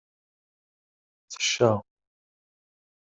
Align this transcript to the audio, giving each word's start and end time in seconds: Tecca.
Tecca. 1.31 1.71